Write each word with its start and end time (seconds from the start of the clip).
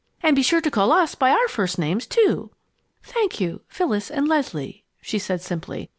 And 0.23 0.35
be 0.35 0.41
sure 0.41 0.61
to 0.61 0.71
call 0.71 0.91
us 0.91 1.13
by 1.13 1.29
our 1.29 1.47
first 1.47 1.77
names, 1.77 2.07
too." 2.07 2.49
"Thank 3.03 3.39
you, 3.39 3.61
Phyllis 3.67 4.09
and 4.09 4.27
Leslie," 4.27 4.83
she 4.99 5.19
said 5.19 5.43
simply. 5.43 5.89